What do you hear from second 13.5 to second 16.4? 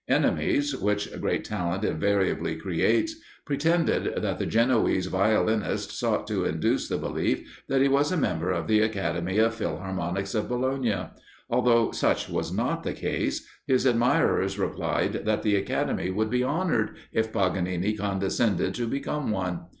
his admirers replied that the Academy would